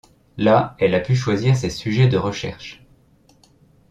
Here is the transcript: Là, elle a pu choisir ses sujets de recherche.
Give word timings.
Là, 0.37 0.75
elle 0.79 0.95
a 0.95 0.99
pu 0.99 1.15
choisir 1.15 1.55
ses 1.55 1.69
sujets 1.69 2.07
de 2.07 2.17
recherche. 2.17 2.83